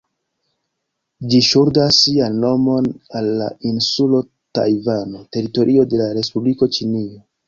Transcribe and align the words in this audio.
Ĝi 1.33 1.41
ŝuldas 1.47 1.99
sian 2.05 2.39
nomon 2.43 2.87
al 3.19 3.29
la 3.41 3.49
insulo 3.73 4.21
Tajvano, 4.59 5.21
teritorio 5.37 5.85
de 5.93 6.01
la 6.01 6.09
Respubliko 6.19 6.69
Ĉinio. 6.79 7.21